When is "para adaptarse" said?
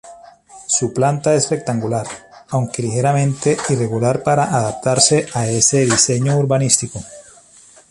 4.23-5.27